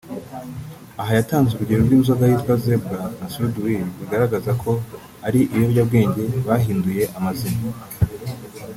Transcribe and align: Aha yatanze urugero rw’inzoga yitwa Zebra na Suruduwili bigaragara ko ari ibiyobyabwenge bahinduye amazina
Aha 1.01 1.11
yatanze 1.19 1.51
urugero 1.53 1.81
rw’inzoga 1.83 2.23
yitwa 2.29 2.53
Zebra 2.63 2.99
na 3.19 3.27
Suruduwili 3.31 3.85
bigaragara 3.99 4.51
ko 4.63 4.71
ari 5.27 5.39
ibiyobyabwenge 5.53 6.23
bahinduye 6.47 7.03
amazina 7.17 7.61